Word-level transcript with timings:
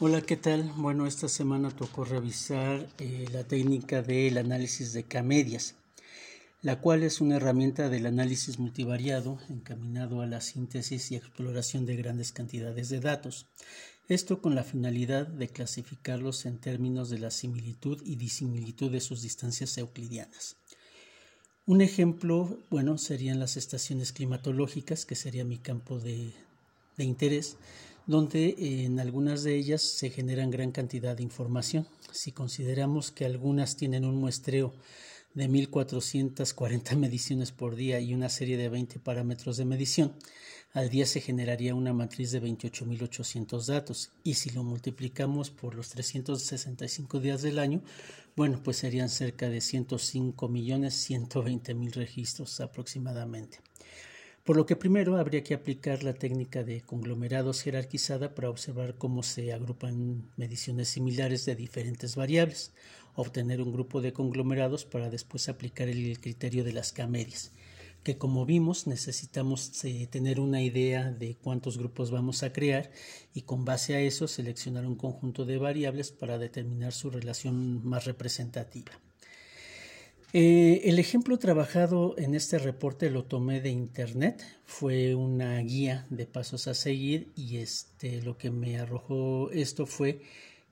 Hola, 0.00 0.22
¿qué 0.22 0.36
tal? 0.36 0.72
Bueno, 0.76 1.06
esta 1.06 1.28
semana 1.28 1.70
tocó 1.70 2.04
revisar 2.04 2.88
eh, 2.98 3.28
la 3.32 3.44
técnica 3.44 4.02
del 4.02 4.38
análisis 4.38 4.92
de 4.92 5.04
K-medias, 5.04 5.76
la 6.62 6.80
cual 6.80 7.04
es 7.04 7.20
una 7.20 7.36
herramienta 7.36 7.88
del 7.88 8.06
análisis 8.06 8.58
multivariado 8.58 9.38
encaminado 9.48 10.20
a 10.20 10.26
la 10.26 10.40
síntesis 10.40 11.12
y 11.12 11.16
exploración 11.16 11.86
de 11.86 11.94
grandes 11.94 12.32
cantidades 12.32 12.88
de 12.88 12.98
datos. 12.98 13.46
Esto 14.08 14.42
con 14.42 14.56
la 14.56 14.64
finalidad 14.64 15.28
de 15.28 15.46
clasificarlos 15.46 16.44
en 16.44 16.58
términos 16.58 17.08
de 17.08 17.20
la 17.20 17.30
similitud 17.30 18.02
y 18.04 18.16
disimilitud 18.16 18.90
de 18.90 19.00
sus 19.00 19.22
distancias 19.22 19.78
euclidianas. 19.78 20.56
Un 21.66 21.82
ejemplo, 21.82 22.58
bueno, 22.68 22.98
serían 22.98 23.38
las 23.38 23.56
estaciones 23.56 24.10
climatológicas, 24.10 25.06
que 25.06 25.14
sería 25.14 25.44
mi 25.44 25.58
campo 25.58 26.00
de, 26.00 26.32
de 26.96 27.04
interés 27.04 27.58
donde 28.06 28.54
en 28.58 29.00
algunas 29.00 29.42
de 29.42 29.56
ellas 29.56 29.80
se 29.82 30.10
generan 30.10 30.50
gran 30.50 30.72
cantidad 30.72 31.16
de 31.16 31.22
información. 31.22 31.88
Si 32.12 32.32
consideramos 32.32 33.10
que 33.10 33.24
algunas 33.24 33.76
tienen 33.76 34.04
un 34.04 34.16
muestreo 34.16 34.74
de 35.34 35.48
1440 35.48 36.96
mediciones 36.96 37.52
por 37.52 37.76
día 37.76 38.00
y 38.00 38.14
una 38.14 38.28
serie 38.28 38.56
de 38.56 38.68
20 38.68 38.98
parámetros 39.00 39.56
de 39.56 39.64
medición, 39.64 40.12
al 40.72 40.90
día 40.90 41.06
se 41.06 41.20
generaría 41.20 41.74
una 41.74 41.92
matriz 41.92 42.30
de 42.32 42.42
28.800 42.42 43.66
datos 43.66 44.10
y 44.24 44.34
si 44.34 44.50
lo 44.50 44.64
multiplicamos 44.64 45.50
por 45.50 45.76
los 45.76 45.90
365 45.90 47.20
días 47.20 47.42
del 47.42 47.60
año, 47.60 47.80
bueno, 48.34 48.60
pues 48.62 48.78
serían 48.78 49.08
cerca 49.08 49.48
de 49.48 49.58
105.120.000 49.58 51.92
registros 51.92 52.60
aproximadamente. 52.60 53.60
Por 54.44 54.58
lo 54.58 54.66
que 54.66 54.76
primero 54.76 55.16
habría 55.16 55.42
que 55.42 55.54
aplicar 55.54 56.04
la 56.04 56.12
técnica 56.12 56.64
de 56.64 56.82
conglomerados 56.82 57.62
jerarquizada 57.62 58.34
para 58.34 58.50
observar 58.50 58.98
cómo 58.98 59.22
se 59.22 59.54
agrupan 59.54 60.30
mediciones 60.36 60.90
similares 60.90 61.46
de 61.46 61.56
diferentes 61.56 62.14
variables, 62.14 62.74
obtener 63.14 63.62
un 63.62 63.72
grupo 63.72 64.02
de 64.02 64.12
conglomerados 64.12 64.84
para 64.84 65.08
después 65.08 65.48
aplicar 65.48 65.88
el 65.88 66.20
criterio 66.20 66.62
de 66.62 66.74
las 66.74 66.92
K-medias, 66.92 67.52
que 68.02 68.18
como 68.18 68.44
vimos 68.44 68.86
necesitamos 68.86 69.82
eh, 69.82 70.06
tener 70.08 70.38
una 70.38 70.60
idea 70.60 71.10
de 71.10 71.36
cuántos 71.36 71.78
grupos 71.78 72.10
vamos 72.10 72.42
a 72.42 72.52
crear 72.52 72.90
y 73.32 73.42
con 73.42 73.64
base 73.64 73.94
a 73.94 74.00
eso 74.00 74.28
seleccionar 74.28 74.84
un 74.84 74.96
conjunto 74.96 75.46
de 75.46 75.56
variables 75.56 76.12
para 76.12 76.36
determinar 76.36 76.92
su 76.92 77.08
relación 77.08 77.82
más 77.82 78.04
representativa. 78.04 78.92
Eh, 80.36 80.90
el 80.90 80.98
ejemplo 80.98 81.38
trabajado 81.38 82.16
en 82.18 82.34
este 82.34 82.58
reporte 82.58 83.08
lo 83.08 83.24
tomé 83.24 83.60
de 83.60 83.70
internet, 83.70 84.44
fue 84.64 85.14
una 85.14 85.56
guía 85.60 86.06
de 86.10 86.26
pasos 86.26 86.66
a 86.66 86.74
seguir 86.74 87.30
y 87.36 87.58
este, 87.58 88.20
lo 88.20 88.36
que 88.36 88.50
me 88.50 88.80
arrojó 88.80 89.52
esto 89.52 89.86
fue 89.86 90.22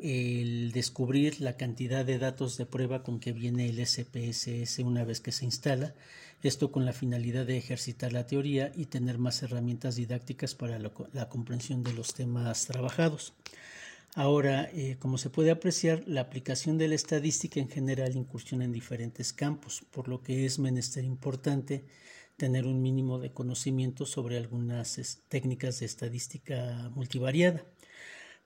el 0.00 0.72
descubrir 0.72 1.40
la 1.40 1.56
cantidad 1.56 2.04
de 2.04 2.18
datos 2.18 2.56
de 2.56 2.66
prueba 2.66 3.04
con 3.04 3.20
que 3.20 3.30
viene 3.30 3.68
el 3.68 3.86
SPSS 3.86 4.80
una 4.80 5.04
vez 5.04 5.20
que 5.20 5.30
se 5.30 5.44
instala, 5.44 5.94
esto 6.42 6.72
con 6.72 6.84
la 6.84 6.92
finalidad 6.92 7.46
de 7.46 7.56
ejercitar 7.56 8.12
la 8.12 8.26
teoría 8.26 8.72
y 8.74 8.86
tener 8.86 9.18
más 9.18 9.40
herramientas 9.44 9.94
didácticas 9.94 10.56
para 10.56 10.80
la 10.80 11.28
comprensión 11.28 11.84
de 11.84 11.92
los 11.92 12.12
temas 12.12 12.66
trabajados. 12.66 13.34
Ahora, 14.16 14.70
eh, 14.72 14.96
como 15.00 15.18
se 15.18 15.28
puede 15.28 15.50
apreciar, 15.50 16.04
la 16.06 16.20
aplicación 16.20 16.78
de 16.78 16.86
la 16.86 16.94
estadística 16.94 17.58
en 17.58 17.68
general 17.68 18.14
incursiona 18.14 18.64
en 18.64 18.72
diferentes 18.72 19.32
campos, 19.32 19.84
por 19.90 20.08
lo 20.08 20.22
que 20.22 20.46
es 20.46 20.60
menester 20.60 21.04
importante 21.04 21.84
tener 22.36 22.66
un 22.66 22.80
mínimo 22.80 23.18
de 23.18 23.32
conocimiento 23.32 24.06
sobre 24.06 24.36
algunas 24.36 25.20
técnicas 25.28 25.80
de 25.80 25.86
estadística 25.86 26.90
multivariada. 26.94 27.64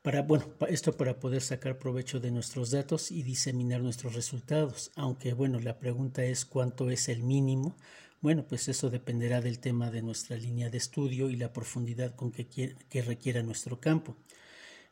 Para, 0.03 0.23
bueno, 0.23 0.47
esto 0.69 0.97
para 0.97 1.19
poder 1.21 1.43
sacar 1.43 1.79
provecho 1.79 2.19
de 2.19 2.31
nuestros 2.31 2.71
datos 2.71 3.11
y 3.11 3.23
diseminar 3.23 3.83
nuestros 3.83 4.15
resultados. 4.15 4.91
Aunque, 4.97 5.35
bueno, 5.35 5.61
la 5.61 5.79
pregunta 5.79 6.25
es 6.25 6.47
cuánto 6.47 6.91
es 6.91 7.09
el 7.11 7.23
mínimo. 7.23 7.77
Bueno, 8.23 8.47
pues 8.47 8.69
eso 8.69 8.89
dependerá 8.91 9.43
del 9.43 9.59
tema 9.59 9.91
de 9.91 10.01
nuestra 10.03 10.37
línea 10.39 10.71
de 10.71 10.79
estudio 10.79 11.29
y 11.29 11.37
la 11.37 11.53
profundidad 11.53 12.15
con 12.17 12.33
que, 12.33 12.47
que 12.89 13.03
requiera 13.03 13.43
nuestro 13.43 13.81
campo. 13.81 14.17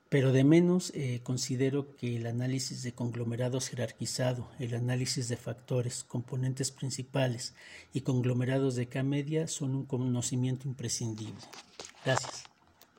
Pero 0.09 0.33
de 0.33 0.44
menos 0.44 0.93
eh, 0.94 1.21
considero 1.25 1.97
que 1.97 2.17
el 2.17 2.27
análisis 2.27 2.83
de 2.83 2.93
conglomerados 2.93 3.69
jerarquizado, 3.69 4.49
el 4.61 4.75
análisis 4.75 5.28
de 5.28 5.37
factores, 5.37 6.05
componentes 6.05 6.71
principales 6.71 7.55
y 7.93 8.03
conglomerados 8.03 8.77
de 8.77 8.89
K-media 8.89 9.49
son 9.49 9.75
un 9.75 9.84
conocimiento 9.84 10.69
imprescindible. 10.69 11.34
Gracias. 12.05 12.56